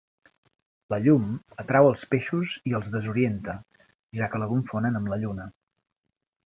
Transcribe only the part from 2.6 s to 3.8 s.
i els desorienta,